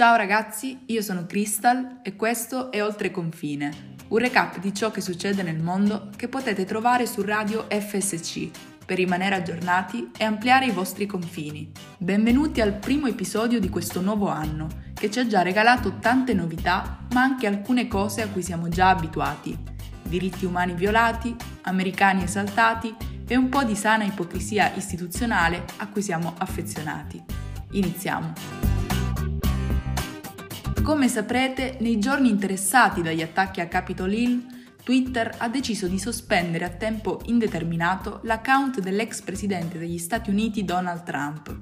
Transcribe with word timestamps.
Ciao 0.00 0.16
ragazzi, 0.16 0.84
io 0.86 1.02
sono 1.02 1.26
Crystal 1.26 1.98
e 2.02 2.16
questo 2.16 2.72
è 2.72 2.82
Oltre 2.82 3.10
Confine, 3.10 3.96
un 4.08 4.16
recap 4.16 4.58
di 4.58 4.72
ciò 4.72 4.90
che 4.90 5.02
succede 5.02 5.42
nel 5.42 5.60
mondo 5.60 6.08
che 6.16 6.26
potete 6.26 6.64
trovare 6.64 7.04
su 7.04 7.20
Radio 7.20 7.66
FSC 7.68 8.48
per 8.86 8.96
rimanere 8.96 9.34
aggiornati 9.34 10.10
e 10.16 10.24
ampliare 10.24 10.64
i 10.64 10.70
vostri 10.70 11.04
confini. 11.04 11.70
Benvenuti 11.98 12.62
al 12.62 12.72
primo 12.72 13.08
episodio 13.08 13.60
di 13.60 13.68
questo 13.68 14.00
nuovo 14.00 14.28
anno, 14.28 14.68
che 14.94 15.10
ci 15.10 15.18
ha 15.18 15.26
già 15.26 15.42
regalato 15.42 15.98
tante 15.98 16.32
novità, 16.32 17.00
ma 17.12 17.20
anche 17.20 17.46
alcune 17.46 17.86
cose 17.86 18.22
a 18.22 18.28
cui 18.28 18.42
siamo 18.42 18.70
già 18.70 18.88
abituati. 18.88 19.54
Diritti 20.00 20.46
umani 20.46 20.72
violati, 20.72 21.36
americani 21.64 22.22
esaltati 22.22 22.96
e 23.28 23.36
un 23.36 23.50
po' 23.50 23.64
di 23.64 23.76
sana 23.76 24.04
ipocrisia 24.04 24.72
istituzionale 24.76 25.62
a 25.76 25.88
cui 25.88 26.00
siamo 26.00 26.36
affezionati. 26.38 27.22
Iniziamo. 27.72 28.69
Come 30.82 31.08
saprete, 31.08 31.76
nei 31.80 31.98
giorni 31.98 32.30
interessati 32.30 33.02
dagli 33.02 33.22
attacchi 33.22 33.60
a 33.60 33.68
Capitol 33.68 34.12
Hill, 34.12 34.44
Twitter 34.82 35.34
ha 35.38 35.48
deciso 35.48 35.86
di 35.86 35.98
sospendere 35.98 36.64
a 36.64 36.70
tempo 36.70 37.20
indeterminato 37.26 38.20
l'account 38.24 38.80
dell'ex 38.80 39.20
presidente 39.20 39.78
degli 39.78 39.98
Stati 39.98 40.30
Uniti 40.30 40.64
Donald 40.64 41.04
Trump. 41.04 41.56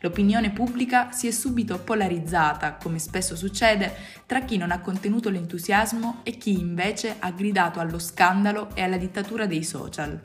L'opinione 0.00 0.50
pubblica 0.50 1.12
si 1.12 1.28
è 1.28 1.30
subito 1.30 1.78
polarizzata, 1.78 2.74
come 2.74 2.98
spesso 2.98 3.36
succede, 3.36 3.94
tra 4.26 4.40
chi 4.40 4.56
non 4.56 4.70
ha 4.70 4.80
contenuto 4.80 5.30
l'entusiasmo 5.30 6.20
e 6.24 6.32
chi 6.32 6.58
invece 6.58 7.16
ha 7.18 7.30
gridato 7.30 7.80
allo 7.80 7.98
scandalo 7.98 8.74
e 8.74 8.82
alla 8.82 8.98
dittatura 8.98 9.46
dei 9.46 9.62
social. 9.62 10.18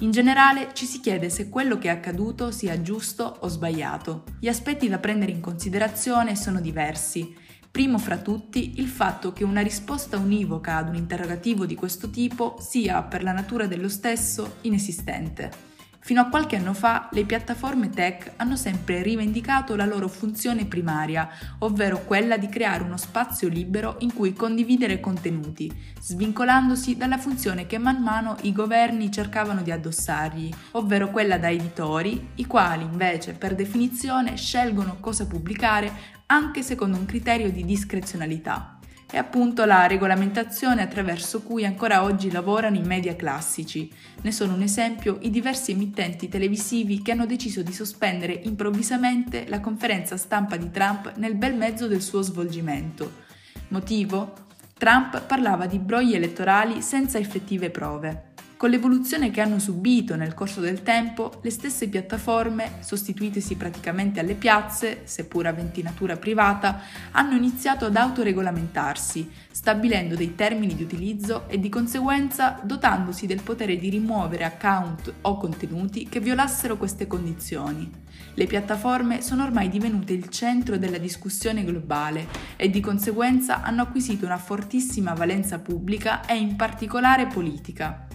In 0.00 0.10
generale 0.10 0.70
ci 0.74 0.84
si 0.84 1.00
chiede 1.00 1.30
se 1.30 1.48
quello 1.48 1.78
che 1.78 1.88
è 1.88 1.92
accaduto 1.92 2.50
sia 2.50 2.82
giusto 2.82 3.38
o 3.40 3.48
sbagliato. 3.48 4.24
Gli 4.38 4.48
aspetti 4.48 4.88
da 4.88 4.98
prendere 4.98 5.32
in 5.32 5.40
considerazione 5.40 6.36
sono 6.36 6.60
diversi 6.60 7.46
Primo 7.70 7.98
fra 7.98 8.18
tutti 8.18 8.78
il 8.78 8.88
fatto 8.88 9.32
che 9.32 9.44
una 9.44 9.60
risposta 9.60 10.16
univoca 10.16 10.76
ad 10.76 10.88
un 10.88 10.96
interrogativo 10.96 11.66
di 11.66 11.74
questo 11.74 12.10
tipo 12.10 12.56
sia, 12.60 13.02
per 13.02 13.22
la 13.22 13.32
natura 13.32 13.66
dello 13.66 13.88
stesso, 13.88 14.56
inesistente. 14.62 15.67
Fino 16.08 16.22
a 16.22 16.28
qualche 16.30 16.56
anno 16.56 16.72
fa 16.72 17.10
le 17.12 17.26
piattaforme 17.26 17.90
tech 17.90 18.32
hanno 18.36 18.56
sempre 18.56 19.02
rivendicato 19.02 19.76
la 19.76 19.84
loro 19.84 20.08
funzione 20.08 20.64
primaria, 20.64 21.28
ovvero 21.58 22.02
quella 22.04 22.38
di 22.38 22.48
creare 22.48 22.82
uno 22.82 22.96
spazio 22.96 23.46
libero 23.46 23.96
in 23.98 24.14
cui 24.14 24.32
condividere 24.32 25.00
contenuti, 25.00 25.70
svincolandosi 26.00 26.96
dalla 26.96 27.18
funzione 27.18 27.66
che 27.66 27.76
man 27.76 28.00
mano 28.00 28.38
i 28.44 28.54
governi 28.54 29.12
cercavano 29.12 29.60
di 29.60 29.70
addossargli, 29.70 30.50
ovvero 30.70 31.10
quella 31.10 31.36
da 31.36 31.50
editori, 31.50 32.30
i 32.36 32.46
quali 32.46 32.84
invece 32.84 33.34
per 33.34 33.54
definizione 33.54 34.34
scelgono 34.38 34.96
cosa 35.00 35.26
pubblicare 35.26 35.92
anche 36.24 36.62
secondo 36.62 36.96
un 36.96 37.04
criterio 37.04 37.52
di 37.52 37.66
discrezionalità. 37.66 38.77
È 39.10 39.16
appunto 39.16 39.64
la 39.64 39.86
regolamentazione 39.86 40.82
attraverso 40.82 41.40
cui 41.40 41.64
ancora 41.64 42.02
oggi 42.02 42.30
lavorano 42.30 42.76
i 42.76 42.82
media 42.82 43.16
classici. 43.16 43.90
Ne 44.20 44.30
sono 44.32 44.52
un 44.52 44.60
esempio 44.60 45.16
i 45.22 45.30
diversi 45.30 45.70
emittenti 45.70 46.28
televisivi 46.28 47.00
che 47.00 47.12
hanno 47.12 47.24
deciso 47.24 47.62
di 47.62 47.72
sospendere 47.72 48.38
improvvisamente 48.44 49.46
la 49.48 49.60
conferenza 49.60 50.18
stampa 50.18 50.58
di 50.58 50.70
Trump 50.70 51.14
nel 51.16 51.36
bel 51.36 51.54
mezzo 51.54 51.86
del 51.86 52.02
suo 52.02 52.20
svolgimento. 52.20 53.24
Motivo? 53.68 54.34
Trump 54.76 55.22
parlava 55.22 55.64
di 55.64 55.78
brogli 55.78 56.14
elettorali 56.14 56.82
senza 56.82 57.16
effettive 57.16 57.70
prove. 57.70 58.27
Con 58.58 58.70
l'evoluzione 58.70 59.30
che 59.30 59.40
hanno 59.40 59.60
subito 59.60 60.16
nel 60.16 60.34
corso 60.34 60.60
del 60.60 60.82
tempo, 60.82 61.38
le 61.42 61.50
stesse 61.50 61.88
piattaforme, 61.88 62.78
sostituitesi 62.80 63.54
praticamente 63.54 64.18
alle 64.18 64.34
piazze, 64.34 65.02
seppur 65.04 65.46
aventi 65.46 65.80
natura 65.80 66.16
privata, 66.16 66.80
hanno 67.12 67.36
iniziato 67.36 67.84
ad 67.84 67.94
autoregolamentarsi, 67.94 69.30
stabilendo 69.48 70.16
dei 70.16 70.34
termini 70.34 70.74
di 70.74 70.82
utilizzo 70.82 71.44
e 71.46 71.60
di 71.60 71.68
conseguenza 71.68 72.58
dotandosi 72.60 73.26
del 73.26 73.42
potere 73.42 73.76
di 73.76 73.90
rimuovere 73.90 74.42
account 74.42 75.14
o 75.20 75.36
contenuti 75.36 76.08
che 76.08 76.18
violassero 76.18 76.76
queste 76.76 77.06
condizioni. 77.06 77.88
Le 78.34 78.46
piattaforme 78.46 79.22
sono 79.22 79.44
ormai 79.44 79.68
divenute 79.68 80.14
il 80.14 80.30
centro 80.30 80.78
della 80.78 80.98
discussione 80.98 81.62
globale 81.62 82.26
e 82.56 82.68
di 82.70 82.80
conseguenza 82.80 83.62
hanno 83.62 83.82
acquisito 83.82 84.24
una 84.24 84.36
fortissima 84.36 85.12
valenza 85.12 85.60
pubblica 85.60 86.26
e 86.26 86.36
in 86.36 86.56
particolare 86.56 87.28
politica 87.28 88.07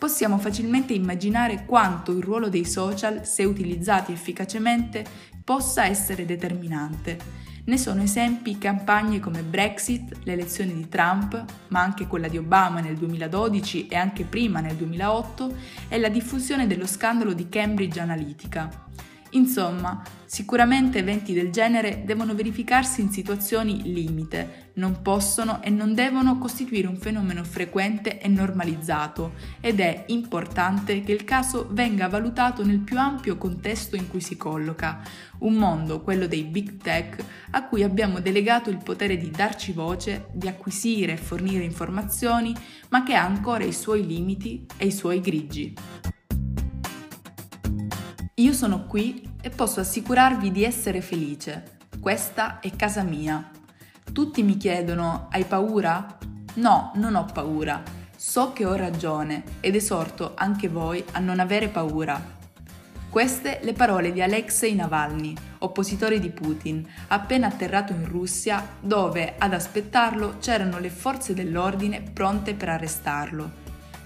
possiamo 0.00 0.38
facilmente 0.38 0.94
immaginare 0.94 1.66
quanto 1.66 2.10
il 2.12 2.22
ruolo 2.22 2.48
dei 2.48 2.64
social, 2.64 3.26
se 3.26 3.44
utilizzati 3.44 4.12
efficacemente, 4.12 5.04
possa 5.44 5.84
essere 5.84 6.24
determinante. 6.24 7.18
Ne 7.64 7.76
sono 7.76 8.00
esempi 8.00 8.56
campagne 8.56 9.20
come 9.20 9.42
Brexit, 9.42 10.20
le 10.22 10.32
elezioni 10.32 10.72
di 10.72 10.88
Trump, 10.88 11.44
ma 11.68 11.82
anche 11.82 12.06
quella 12.06 12.28
di 12.28 12.38
Obama 12.38 12.80
nel 12.80 12.96
2012 12.96 13.88
e 13.88 13.96
anche 13.96 14.24
prima 14.24 14.60
nel 14.60 14.74
2008, 14.74 15.54
e 15.90 15.98
la 15.98 16.08
diffusione 16.08 16.66
dello 16.66 16.86
scandalo 16.86 17.34
di 17.34 17.50
Cambridge 17.50 18.00
Analytica. 18.00 18.86
Insomma, 19.32 20.02
sicuramente 20.24 20.98
eventi 20.98 21.32
del 21.32 21.50
genere 21.50 22.02
devono 22.04 22.34
verificarsi 22.34 23.00
in 23.00 23.10
situazioni 23.10 23.92
limite, 23.92 24.70
non 24.74 25.02
possono 25.02 25.62
e 25.62 25.70
non 25.70 25.94
devono 25.94 26.38
costituire 26.38 26.88
un 26.88 26.96
fenomeno 26.96 27.44
frequente 27.44 28.20
e 28.20 28.26
normalizzato 28.26 29.34
ed 29.60 29.78
è 29.78 30.04
importante 30.08 31.02
che 31.02 31.12
il 31.12 31.22
caso 31.22 31.68
venga 31.70 32.08
valutato 32.08 32.64
nel 32.64 32.80
più 32.80 32.98
ampio 32.98 33.36
contesto 33.36 33.94
in 33.94 34.08
cui 34.08 34.20
si 34.20 34.36
colloca, 34.36 35.00
un 35.38 35.54
mondo, 35.54 36.00
quello 36.00 36.26
dei 36.26 36.44
big 36.44 36.78
tech, 36.78 37.24
a 37.50 37.66
cui 37.68 37.84
abbiamo 37.84 38.18
delegato 38.18 38.68
il 38.68 38.78
potere 38.82 39.16
di 39.16 39.30
darci 39.30 39.72
voce, 39.72 40.26
di 40.32 40.48
acquisire 40.48 41.12
e 41.12 41.18
fornire 41.18 41.62
informazioni, 41.62 42.52
ma 42.88 43.04
che 43.04 43.14
ha 43.14 43.24
ancora 43.24 43.62
i 43.62 43.72
suoi 43.72 44.04
limiti 44.04 44.66
e 44.76 44.86
i 44.86 44.92
suoi 44.92 45.20
grigi. 45.20 45.74
Io 48.40 48.54
sono 48.54 48.86
qui 48.86 49.34
e 49.42 49.50
posso 49.50 49.80
assicurarvi 49.80 50.50
di 50.50 50.64
essere 50.64 51.02
felice. 51.02 51.76
Questa 52.00 52.58
è 52.60 52.74
casa 52.74 53.02
mia. 53.02 53.50
Tutti 54.14 54.42
mi 54.42 54.56
chiedono, 54.56 55.28
hai 55.30 55.44
paura? 55.44 56.16
No, 56.54 56.90
non 56.94 57.16
ho 57.16 57.26
paura. 57.26 57.82
So 58.16 58.54
che 58.54 58.64
ho 58.64 58.74
ragione 58.76 59.42
ed 59.60 59.74
esorto 59.74 60.32
anche 60.36 60.68
voi 60.68 61.04
a 61.12 61.18
non 61.18 61.38
avere 61.38 61.68
paura. 61.68 62.38
Queste 63.10 63.58
le 63.60 63.74
parole 63.74 64.10
di 64.10 64.22
Alexei 64.22 64.74
Navalny, 64.74 65.34
oppositore 65.58 66.18
di 66.18 66.30
Putin, 66.30 66.82
appena 67.08 67.48
atterrato 67.48 67.92
in 67.92 68.08
Russia, 68.08 68.66
dove 68.80 69.34
ad 69.36 69.52
aspettarlo 69.52 70.38
c'erano 70.38 70.78
le 70.78 70.88
forze 70.88 71.34
dell'ordine 71.34 72.00
pronte 72.00 72.54
per 72.54 72.70
arrestarlo. 72.70 73.59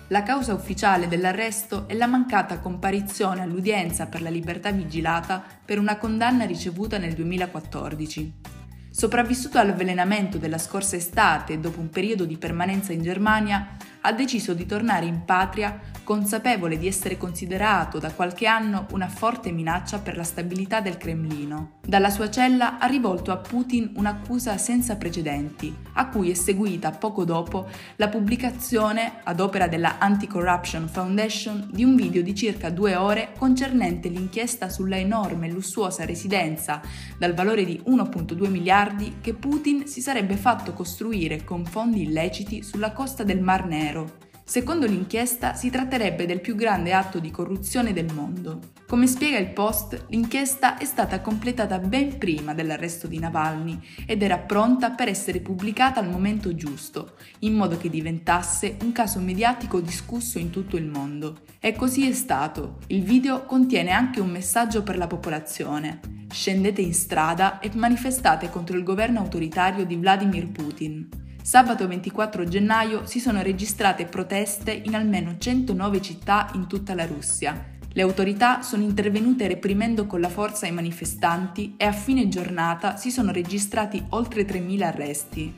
La 0.09 0.23
causa 0.23 0.53
ufficiale 0.53 1.09
dell'arresto 1.09 1.89
è 1.89 1.95
la 1.95 2.07
mancata 2.07 2.59
comparizione 2.59 3.41
all'udienza 3.41 4.07
per 4.07 4.21
la 4.21 4.29
libertà 4.29 4.71
vigilata 4.71 5.43
per 5.65 5.79
una 5.79 5.97
condanna 5.97 6.45
ricevuta 6.45 6.99
nel 6.99 7.15
2014. 7.15 8.54
Sopravvissuto 8.97 9.59
all'avvelenamento 9.59 10.39
della 10.39 10.57
scorsa 10.57 10.95
estate 10.95 11.59
dopo 11.59 11.81
un 11.81 11.91
periodo 11.91 12.25
di 12.25 12.37
permanenza 12.37 12.93
in 12.93 13.03
Germania, 13.03 13.77
ha 14.03 14.13
deciso 14.13 14.55
di 14.55 14.67
tornare 14.67 15.07
in 15.07 15.25
patria 15.25 15.81
consapevole 16.05 16.79
di 16.79 16.87
essere 16.87 17.17
considerato 17.17 17.99
da 17.99 18.13
qualche 18.13 18.47
anno 18.47 18.87
una 18.93 19.09
forte 19.09 19.51
minaccia 19.51 19.99
per 19.99 20.17
la 20.17 20.23
stabilità 20.23 20.81
del 20.81 20.99
Cremlino. 20.99 21.79
Dalla 21.81 22.11
sua 22.11 22.31
cella 22.31 22.79
ha 22.79 22.87
rivolto 22.87 23.33
a 23.33 23.39
Putin 23.39 23.95
un'accusa 23.97 24.59
senza 24.59 24.97
precedenti, 24.97 25.75
a 25.95 26.09
cui 26.09 26.31
è 26.31 26.35
seguita 26.35 26.91
poco 26.91 27.25
dopo 27.25 27.67
la 27.97 28.09
pubblicazione, 28.09 29.21
ad 29.25 29.41
opera 29.41 29.67
della 29.67 29.99
Anti-Corruption 29.99 30.87
Foundation, 30.87 31.69
di 31.73 31.83
un 31.83 31.97
video 31.97 32.23
di 32.23 32.35
circa 32.35 32.69
due 32.69 32.95
ore 32.95 33.33
concernente 33.37 34.09
l'inchiesta 34.09 34.69
sulla 34.69 34.99
enorme 34.99 35.47
e 35.47 35.51
lussuosa 35.51 36.05
residenza 36.05 36.83
dal 37.19 37.33
valore 37.33 37.65
di 37.65 37.83
1,2 37.87 38.51
miliardi 38.51 38.83
che 39.21 39.35
Putin 39.35 39.87
si 39.87 40.01
sarebbe 40.01 40.37
fatto 40.37 40.73
costruire 40.73 41.45
con 41.45 41.65
fondi 41.65 42.03
illeciti 42.03 42.63
sulla 42.63 42.93
costa 42.93 43.25
del 43.25 43.41
Mar 43.41 43.67
nero. 43.67 44.33
Secondo 44.47 44.87
l'inchiesta 44.87 45.55
si 45.55 45.71
tratterebbe 45.71 46.27
del 46.27 46.43
più 46.43 46.55
grande 46.55 46.93
atto 46.93 47.19
di 47.19 47.31
corruzione 47.31 47.95
del 47.95 48.13
mondo. 48.13 48.61
Come 48.87 49.07
spiega 49.07 49.39
il 49.39 49.49
Post, 49.49 50.05
l'inchiesta 50.09 50.77
è 50.77 50.85
stata 50.85 51.23
completata 51.23 51.79
ben 51.79 52.19
prima 52.19 52.53
dell'arresto 52.53 53.07
di 53.07 53.19
Navalny 53.19 53.81
ed 54.07 54.23
era 54.23 54.37
pronta 54.37 54.91
per 54.91 55.09
essere 55.09 55.41
pubblicata 55.41 55.99
al 55.99 56.11
momento 56.11 56.55
giusto, 56.55 57.15
in 57.41 57.55
modo 57.55 57.79
che 57.79 57.89
diventasse 57.89 58.77
un 58.83 58.93
caso 58.93 59.19
mediatico 59.19 59.81
discusso 59.81 60.39
in 60.39 60.51
tutto 60.51 60.77
il 60.77 60.87
mondo. 60.87 61.39
E 61.59 61.73
così 61.73 62.07
è 62.07 62.13
stato. 62.13 62.81
Il 62.89 63.03
video 63.03 63.47
contiene 63.47 63.93
anche 63.93 64.21
un 64.21 64.29
messaggio 64.29 64.83
per 64.83 64.99
la 64.99 65.07
popolazione. 65.07 66.27
Scendete 66.31 66.83
in 66.83 66.93
strada 66.93 67.61
e 67.61 67.71
manifestate 67.75 68.51
contro 68.51 68.77
il 68.77 68.85
governo 68.85 69.21
autoritario 69.21 69.87
di 69.87 69.97
Vladimir 69.97 70.49
Putin. 70.49 71.09
Sabato 71.45 71.87
24 71.87 72.45
gennaio 72.45 73.05
si 73.05 73.21
sono 73.21 73.43
registrate 73.43 74.07
proteste 74.07 74.73
in 74.73 74.95
almeno 74.95 75.37
109 75.37 76.01
città 76.01 76.51
in 76.55 76.67
tutta 76.67 76.95
la 76.95 77.05
Russia. 77.05 77.67
Le 77.93 78.01
autorità 78.01 78.63
sono 78.63 78.83
intervenute 78.83 79.47
reprimendo 79.47 80.07
con 80.07 80.21
la 80.21 80.31
forza 80.31 80.67
i 80.67 80.73
manifestanti 80.73 81.75
e 81.77 81.85
a 81.85 81.93
fine 81.93 82.29
giornata 82.29 82.97
si 82.97 83.11
sono 83.11 83.31
registrati 83.31 84.03
oltre 84.11 84.47
3.000 84.47 84.83
arresti. 84.85 85.55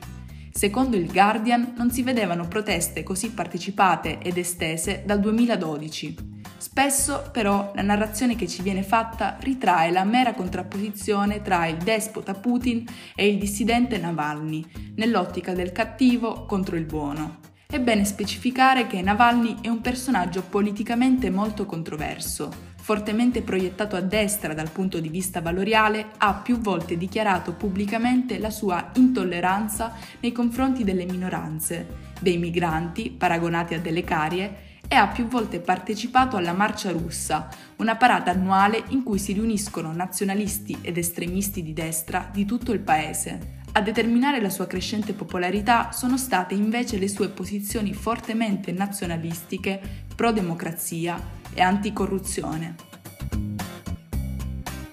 Secondo 0.51 0.97
il 0.97 1.09
Guardian 1.09 1.75
non 1.77 1.89
si 1.89 2.03
vedevano 2.03 2.49
proteste 2.49 3.03
così 3.03 3.31
partecipate 3.31 4.19
ed 4.19 4.37
estese 4.37 5.03
dal 5.05 5.21
2012. 5.21 6.36
Spesso 6.57 7.29
però 7.31 7.71
la 7.75 7.83
narrazione 7.83 8.35
che 8.35 8.47
ci 8.47 8.63
viene 8.63 8.81
fatta 8.81 9.37
ritrae 9.39 9.91
la 9.91 10.03
mera 10.03 10.33
contrapposizione 10.33 11.41
tra 11.41 11.67
il 11.67 11.77
despota 11.77 12.33
Putin 12.33 12.83
e 13.15 13.27
il 13.27 13.37
dissidente 13.37 13.97
Navalny, 13.97 14.65
nell'ottica 14.95 15.53
del 15.53 15.71
cattivo 15.71 16.45
contro 16.45 16.75
il 16.75 16.85
buono. 16.85 17.39
È 17.67 17.79
bene 17.79 18.05
specificare 18.05 18.87
che 18.87 19.01
Navalny 19.01 19.57
è 19.61 19.67
un 19.67 19.81
personaggio 19.81 20.41
politicamente 20.41 21.29
molto 21.29 21.65
controverso. 21.65 22.75
Fortemente 22.87 23.41
proiettato 23.41 23.97
a 23.97 24.01
destra 24.01 24.53
dal 24.53 24.69
punto 24.69 25.01
di 25.01 25.09
vista 25.09 25.41
valoriale, 25.41 26.11
ha 26.17 26.33
più 26.35 26.59
volte 26.59 26.95
dichiarato 26.95 27.53
pubblicamente 27.53 28.39
la 28.39 28.49
sua 28.49 28.91
intolleranza 28.95 29.93
nei 30.21 30.31
confronti 30.31 30.85
delle 30.85 31.03
minoranze, 31.03 32.13
dei 32.21 32.37
migranti, 32.37 33.11
paragonati 33.11 33.73
a 33.73 33.79
delle 33.79 34.05
carie, 34.05 34.76
e 34.87 34.95
ha 34.95 35.07
più 35.07 35.27
volte 35.27 35.59
partecipato 35.59 36.37
alla 36.37 36.53
Marcia 36.53 36.91
russa, 36.91 37.49
una 37.77 37.95
parata 37.95 38.31
annuale 38.31 38.83
in 38.89 39.03
cui 39.03 39.19
si 39.19 39.33
riuniscono 39.33 39.91
nazionalisti 39.91 40.77
ed 40.81 40.97
estremisti 40.97 41.61
di 41.61 41.73
destra 41.73 42.29
di 42.31 42.45
tutto 42.45 42.71
il 42.71 42.79
paese. 42.79 43.55
A 43.73 43.81
determinare 43.81 44.41
la 44.41 44.49
sua 44.49 44.65
crescente 44.65 45.13
popolarità 45.13 45.91
sono 45.91 46.17
state 46.17 46.53
invece 46.53 46.97
le 46.97 47.07
sue 47.07 47.29
posizioni 47.29 47.93
fortemente 47.93 48.71
nazionalistiche, 48.71 49.79
pro-democrazia 50.15 51.21
e 51.53 51.61
anticorruzione. 51.61 52.86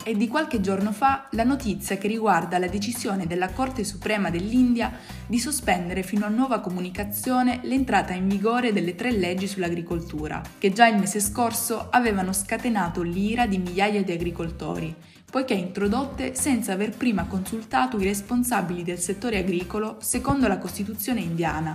È 0.04 0.12
di 0.12 0.28
qualche 0.28 0.60
giorno 0.60 0.92
fa 0.92 1.28
la 1.30 1.44
notizia 1.44 1.96
che 1.96 2.08
riguarda 2.08 2.58
la 2.58 2.68
decisione 2.68 3.26
della 3.26 3.48
Corte 3.48 3.84
Suprema 3.84 4.28
dell'India 4.28 4.92
di 5.26 5.38
sospendere 5.38 6.02
fino 6.02 6.26
a 6.26 6.28
nuova 6.28 6.60
comunicazione 6.60 7.60
l'entrata 7.62 8.12
in 8.12 8.28
vigore 8.28 8.74
delle 8.74 8.96
tre 8.96 9.12
leggi 9.12 9.48
sull'agricoltura, 9.48 10.42
che 10.58 10.74
già 10.74 10.86
il 10.88 10.98
mese 10.98 11.20
scorso 11.20 11.88
avevano 11.88 12.34
scatenato 12.34 13.00
l'ira 13.00 13.46
di 13.46 13.56
migliaia 13.56 14.04
di 14.04 14.12
agricoltori, 14.12 14.94
poiché 15.30 15.54
introdotte 15.54 16.34
senza 16.34 16.74
aver 16.74 16.94
prima 16.94 17.24
consultato 17.24 17.98
i 17.98 18.04
responsabili 18.04 18.82
del 18.82 18.98
settore 18.98 19.38
agricolo 19.38 19.96
secondo 20.00 20.46
la 20.48 20.58
Costituzione 20.58 21.20
indiana, 21.20 21.74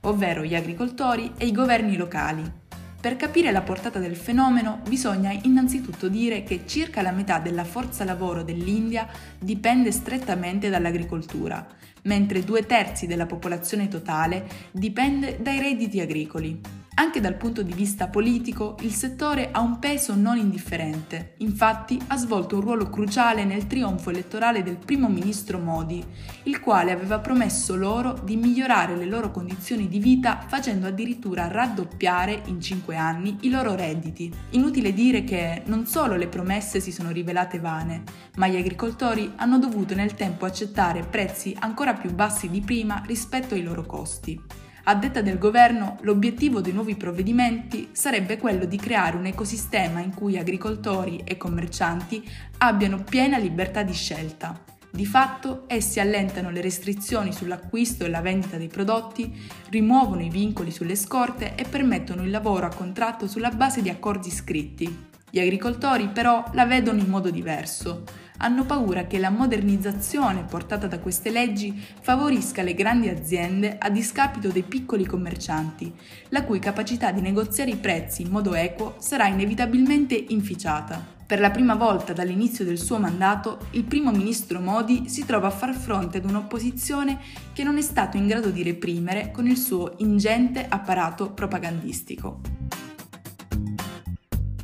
ovvero 0.00 0.44
gli 0.44 0.54
agricoltori 0.54 1.32
e 1.38 1.46
i 1.46 1.52
governi 1.52 1.96
locali. 1.96 2.68
Per 3.00 3.16
capire 3.16 3.50
la 3.50 3.62
portata 3.62 3.98
del 3.98 4.14
fenomeno 4.14 4.82
bisogna 4.86 5.32
innanzitutto 5.44 6.08
dire 6.08 6.42
che 6.42 6.64
circa 6.66 7.00
la 7.00 7.12
metà 7.12 7.38
della 7.38 7.64
forza 7.64 8.04
lavoro 8.04 8.42
dell'India 8.42 9.08
dipende 9.38 9.90
strettamente 9.90 10.68
dall'agricoltura, 10.68 11.66
mentre 12.02 12.44
due 12.44 12.66
terzi 12.66 13.06
della 13.06 13.24
popolazione 13.24 13.88
totale 13.88 14.46
dipende 14.70 15.38
dai 15.40 15.60
redditi 15.60 15.98
agricoli. 15.98 16.79
Anche 17.00 17.22
dal 17.22 17.36
punto 17.36 17.62
di 17.62 17.72
vista 17.72 18.08
politico 18.08 18.76
il 18.80 18.92
settore 18.92 19.48
ha 19.52 19.60
un 19.60 19.78
peso 19.78 20.14
non 20.14 20.36
indifferente, 20.36 21.32
infatti 21.38 21.98
ha 22.08 22.16
svolto 22.18 22.56
un 22.56 22.60
ruolo 22.60 22.90
cruciale 22.90 23.46
nel 23.46 23.66
trionfo 23.66 24.10
elettorale 24.10 24.62
del 24.62 24.76
primo 24.76 25.08
ministro 25.08 25.58
Modi, 25.58 26.04
il 26.42 26.60
quale 26.60 26.92
aveva 26.92 27.18
promesso 27.18 27.74
loro 27.74 28.20
di 28.22 28.36
migliorare 28.36 28.96
le 28.96 29.06
loro 29.06 29.30
condizioni 29.30 29.88
di 29.88 29.98
vita 29.98 30.44
facendo 30.46 30.88
addirittura 30.88 31.48
raddoppiare 31.48 32.42
in 32.48 32.60
cinque 32.60 32.96
anni 32.96 33.38
i 33.40 33.48
loro 33.48 33.74
redditi. 33.74 34.30
Inutile 34.50 34.92
dire 34.92 35.24
che 35.24 35.62
non 35.64 35.86
solo 35.86 36.16
le 36.16 36.28
promesse 36.28 36.80
si 36.80 36.92
sono 36.92 37.12
rivelate 37.12 37.60
vane, 37.60 38.02
ma 38.36 38.46
gli 38.46 38.58
agricoltori 38.58 39.32
hanno 39.36 39.58
dovuto 39.58 39.94
nel 39.94 40.12
tempo 40.12 40.44
accettare 40.44 41.02
prezzi 41.04 41.56
ancora 41.60 41.94
più 41.94 42.12
bassi 42.12 42.50
di 42.50 42.60
prima 42.60 43.02
rispetto 43.06 43.54
ai 43.54 43.62
loro 43.62 43.86
costi. 43.86 44.68
A 44.84 44.94
detta 44.94 45.20
del 45.20 45.38
governo, 45.38 45.98
l'obiettivo 46.02 46.60
dei 46.60 46.72
nuovi 46.72 46.96
provvedimenti 46.96 47.90
sarebbe 47.92 48.38
quello 48.38 48.64
di 48.64 48.76
creare 48.76 49.16
un 49.16 49.26
ecosistema 49.26 50.00
in 50.00 50.14
cui 50.14 50.38
agricoltori 50.38 51.20
e 51.24 51.36
commercianti 51.36 52.26
abbiano 52.58 53.04
piena 53.04 53.36
libertà 53.36 53.82
di 53.82 53.92
scelta. 53.92 54.58
Di 54.92 55.06
fatto, 55.06 55.64
essi 55.68 56.00
allentano 56.00 56.50
le 56.50 56.60
restrizioni 56.60 57.32
sull'acquisto 57.32 58.04
e 58.04 58.08
la 58.08 58.22
vendita 58.22 58.56
dei 58.56 58.68
prodotti, 58.68 59.32
rimuovono 59.68 60.22
i 60.22 60.30
vincoli 60.30 60.72
sulle 60.72 60.96
scorte 60.96 61.54
e 61.54 61.64
permettono 61.64 62.24
il 62.24 62.30
lavoro 62.30 62.66
a 62.66 62.74
contratto 62.74 63.28
sulla 63.28 63.50
base 63.50 63.82
di 63.82 63.90
accordi 63.90 64.30
scritti. 64.30 65.09
Gli 65.30 65.38
agricoltori 65.38 66.08
però 66.08 66.44
la 66.52 66.66
vedono 66.66 66.98
in 66.98 67.08
modo 67.08 67.30
diverso 67.30 68.02
hanno 68.42 68.64
paura 68.64 69.06
che 69.06 69.18
la 69.18 69.30
modernizzazione 69.30 70.44
portata 70.44 70.86
da 70.86 70.98
queste 70.98 71.30
leggi 71.30 71.78
favorisca 72.00 72.62
le 72.62 72.74
grandi 72.74 73.08
aziende 73.08 73.76
a 73.78 73.90
discapito 73.90 74.48
dei 74.48 74.62
piccoli 74.62 75.04
commercianti, 75.04 75.92
la 76.30 76.44
cui 76.44 76.58
capacità 76.58 77.12
di 77.12 77.20
negoziare 77.20 77.70
i 77.70 77.76
prezzi 77.76 78.22
in 78.22 78.30
modo 78.30 78.54
equo 78.54 78.96
sarà 78.98 79.26
inevitabilmente 79.26 80.14
inficiata. 80.14 81.18
Per 81.26 81.38
la 81.38 81.50
prima 81.50 81.76
volta 81.76 82.12
dall'inizio 82.12 82.64
del 82.64 82.78
suo 82.78 82.98
mandato, 82.98 83.58
il 83.72 83.84
primo 83.84 84.10
ministro 84.10 84.58
Modi 84.58 85.08
si 85.08 85.24
trova 85.24 85.46
a 85.46 85.52
far 85.52 85.74
fronte 85.74 86.18
ad 86.18 86.24
un'opposizione 86.24 87.20
che 87.52 87.62
non 87.62 87.76
è 87.76 87.82
stato 87.82 88.16
in 88.16 88.26
grado 88.26 88.50
di 88.50 88.64
reprimere 88.64 89.30
con 89.30 89.46
il 89.46 89.56
suo 89.56 89.94
ingente 89.98 90.66
apparato 90.68 91.30
propagandistico. 91.30 92.59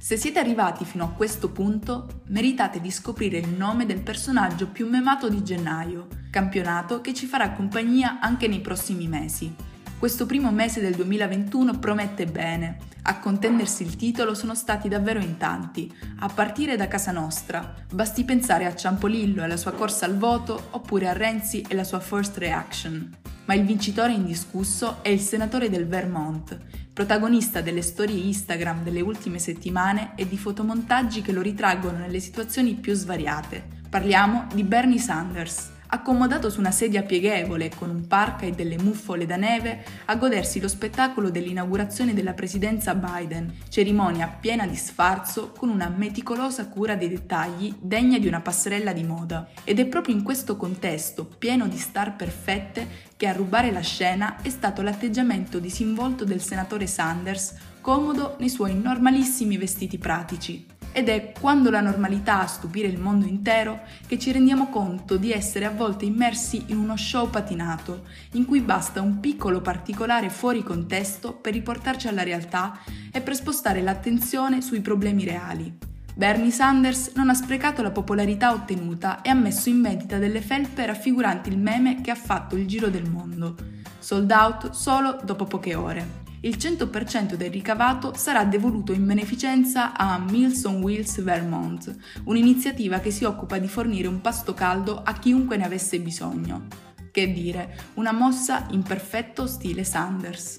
Se 0.06 0.16
siete 0.16 0.38
arrivati 0.38 0.84
fino 0.84 1.02
a 1.02 1.08
questo 1.08 1.50
punto, 1.50 2.22
meritate 2.28 2.80
di 2.80 2.92
scoprire 2.92 3.38
il 3.38 3.48
nome 3.48 3.86
del 3.86 4.02
personaggio 4.02 4.68
più 4.68 4.88
memato 4.88 5.28
di 5.28 5.42
gennaio, 5.42 6.06
campionato 6.30 7.00
che 7.00 7.12
ci 7.12 7.26
farà 7.26 7.50
compagnia 7.50 8.20
anche 8.20 8.46
nei 8.46 8.60
prossimi 8.60 9.08
mesi. 9.08 9.52
Questo 9.98 10.24
primo 10.24 10.52
mese 10.52 10.80
del 10.80 10.94
2021 10.94 11.80
promette 11.80 12.24
bene. 12.26 12.76
A 13.02 13.18
contendersi 13.18 13.82
il 13.82 13.96
titolo 13.96 14.34
sono 14.34 14.54
stati 14.54 14.88
davvero 14.88 15.18
in 15.18 15.38
tanti, 15.38 15.92
a 16.20 16.28
partire 16.28 16.76
da 16.76 16.86
casa 16.86 17.10
nostra. 17.10 17.74
Basti 17.92 18.22
pensare 18.22 18.64
a 18.66 18.76
Ciampolillo 18.76 19.40
e 19.40 19.44
alla 19.46 19.56
sua 19.56 19.72
corsa 19.72 20.06
al 20.06 20.16
voto, 20.16 20.68
oppure 20.70 21.08
a 21.08 21.14
Renzi 21.14 21.64
e 21.66 21.74
la 21.74 21.82
sua 21.82 21.98
first 21.98 22.38
reaction. 22.38 23.12
Ma 23.46 23.54
il 23.54 23.64
vincitore 23.64 24.12
indiscusso 24.12 24.98
è 25.02 25.08
il 25.08 25.20
senatore 25.20 25.68
del 25.68 25.88
Vermont, 25.88 26.85
protagonista 26.96 27.60
delle 27.60 27.82
storie 27.82 28.24
Instagram 28.24 28.82
delle 28.82 29.02
ultime 29.02 29.38
settimane 29.38 30.12
e 30.14 30.26
di 30.26 30.38
fotomontaggi 30.38 31.20
che 31.20 31.30
lo 31.30 31.42
ritraggono 31.42 31.98
nelle 31.98 32.20
situazioni 32.20 32.72
più 32.72 32.94
svariate. 32.94 33.82
Parliamo 33.90 34.46
di 34.54 34.62
Bernie 34.62 34.98
Sanders, 34.98 35.72
accomodato 35.88 36.50
su 36.50 36.60
una 36.60 36.70
sedia 36.70 37.02
pieghevole 37.02 37.70
con 37.76 37.90
un 37.90 38.06
parka 38.06 38.46
e 38.46 38.52
delle 38.52 38.78
muffole 38.78 39.26
da 39.26 39.36
neve 39.36 39.84
a 40.06 40.16
godersi 40.16 40.60
lo 40.60 40.68
spettacolo 40.68 41.30
dell'inaugurazione 41.30 42.14
della 42.14 42.34
presidenza 42.34 42.94
Biden, 42.94 43.52
cerimonia 43.68 44.28
piena 44.28 44.66
di 44.66 44.76
sfarzo 44.76 45.52
con 45.56 45.68
una 45.68 45.88
meticolosa 45.88 46.68
cura 46.68 46.96
dei 46.96 47.08
dettagli 47.08 47.74
degna 47.78 48.18
di 48.18 48.26
una 48.26 48.40
passerella 48.40 48.92
di 48.92 49.04
moda. 49.04 49.48
Ed 49.64 49.78
è 49.78 49.86
proprio 49.86 50.14
in 50.14 50.22
questo 50.22 50.56
contesto, 50.56 51.24
pieno 51.24 51.66
di 51.68 51.78
star 51.78 52.16
perfette, 52.16 53.04
che 53.16 53.26
a 53.26 53.32
rubare 53.32 53.72
la 53.72 53.80
scena 53.80 54.40
è 54.42 54.50
stato 54.50 54.82
l'atteggiamento 54.82 55.58
disinvolto 55.58 56.24
del 56.24 56.42
senatore 56.42 56.86
Sanders, 56.86 57.54
comodo 57.80 58.36
nei 58.38 58.48
suoi 58.48 58.74
normalissimi 58.74 59.56
vestiti 59.56 59.96
pratici. 59.96 60.75
Ed 60.96 61.10
è 61.10 61.30
quando 61.38 61.68
la 61.68 61.82
normalità 61.82 62.40
a 62.40 62.46
stupire 62.46 62.88
il 62.88 62.98
mondo 62.98 63.26
intero 63.26 63.80
che 64.06 64.18
ci 64.18 64.32
rendiamo 64.32 64.70
conto 64.70 65.18
di 65.18 65.30
essere 65.30 65.66
a 65.66 65.70
volte 65.70 66.06
immersi 66.06 66.64
in 66.68 66.78
uno 66.78 66.96
show 66.96 67.28
patinato, 67.28 68.04
in 68.32 68.46
cui 68.46 68.62
basta 68.62 69.02
un 69.02 69.20
piccolo 69.20 69.60
particolare 69.60 70.30
fuori 70.30 70.62
contesto 70.62 71.34
per 71.34 71.52
riportarci 71.52 72.08
alla 72.08 72.22
realtà 72.22 72.78
e 73.12 73.20
per 73.20 73.34
spostare 73.34 73.82
l'attenzione 73.82 74.62
sui 74.62 74.80
problemi 74.80 75.26
reali. 75.26 75.70
Bernie 76.14 76.50
Sanders 76.50 77.12
non 77.14 77.28
ha 77.28 77.34
sprecato 77.34 77.82
la 77.82 77.90
popolarità 77.90 78.52
ottenuta 78.52 79.20
e 79.20 79.28
ha 79.28 79.34
messo 79.34 79.68
in 79.68 79.82
vendita 79.82 80.16
delle 80.16 80.40
felpe 80.40 80.86
raffiguranti 80.86 81.50
il 81.50 81.58
meme 81.58 82.00
che 82.00 82.10
ha 82.10 82.14
fatto 82.14 82.56
il 82.56 82.66
giro 82.66 82.88
del 82.88 83.06
mondo, 83.06 83.54
sold 83.98 84.30
out 84.30 84.70
solo 84.70 85.20
dopo 85.22 85.44
poche 85.44 85.74
ore 85.74 86.24
il 86.46 86.56
100% 86.58 87.34
del 87.34 87.50
ricavato 87.50 88.14
sarà 88.14 88.44
devoluto 88.44 88.92
in 88.92 89.04
beneficenza 89.04 89.96
a 89.96 90.16
Meals 90.18 90.62
on 90.64 90.80
Wheels 90.80 91.20
Vermont, 91.20 91.92
un'iniziativa 92.24 93.00
che 93.00 93.10
si 93.10 93.24
occupa 93.24 93.58
di 93.58 93.66
fornire 93.66 94.06
un 94.06 94.20
pasto 94.20 94.54
caldo 94.54 95.02
a 95.02 95.12
chiunque 95.14 95.56
ne 95.56 95.64
avesse 95.64 95.98
bisogno. 95.98 96.68
Che 97.10 97.32
dire, 97.32 97.76
una 97.94 98.12
mossa 98.12 98.68
in 98.70 98.82
perfetto 98.82 99.48
stile 99.48 99.82
Sanders. 99.82 100.58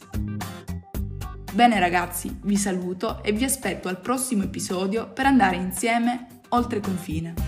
Bene 1.54 1.80
ragazzi, 1.80 2.38
vi 2.44 2.58
saluto 2.58 3.24
e 3.24 3.32
vi 3.32 3.46
aspetto 3.46 3.88
al 3.88 4.02
prossimo 4.02 4.44
episodio 4.44 5.10
per 5.14 5.26
andare 5.26 5.56
insieme 5.56 6.42
oltre 6.50 6.82
confine. 6.82 7.47